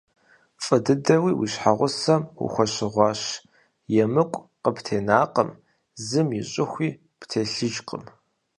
[0.63, 3.21] ФӀы дыдэуи уи щхьэгъусэм ухуэщыгъуащ,
[4.03, 5.49] емыкӀу къыптенакъым,
[6.05, 6.89] зым и щӀыхуи
[7.19, 8.03] птелъыжкъым.